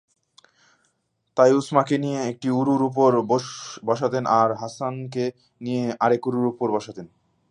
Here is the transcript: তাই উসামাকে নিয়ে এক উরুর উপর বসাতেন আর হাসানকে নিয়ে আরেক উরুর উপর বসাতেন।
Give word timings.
তাই 1.37 1.51
উসামাকে 1.53 1.95
নিয়ে 1.97 2.19
এক 2.29 2.37
উরুর 2.51 2.81
উপর 2.83 3.11
বসাতেন 3.85 4.23
আর 4.39 4.49
হাসানকে 4.53 5.25
নিয়ে 5.61 5.83
আরেক 5.99 6.23
উরুর 6.27 6.45
উপর 6.45 6.67
বসাতেন। 6.71 7.07